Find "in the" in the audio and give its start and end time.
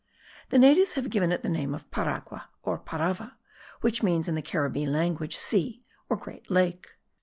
4.27-4.41